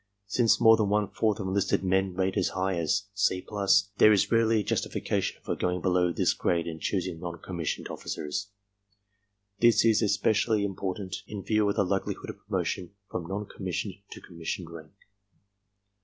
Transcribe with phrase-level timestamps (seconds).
[0.25, 3.45] Since more than one fourth of enlisted men rate as high as "C+,"
[3.99, 8.49] there is rarely justification for going below this grade in choosing non commissioned officers.
[9.59, 13.63] This is especially im portant in view of the likelihood of promotion from non com
[13.63, 14.91] missioned to commissioned rank.